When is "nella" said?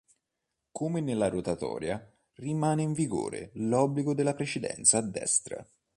0.99-1.29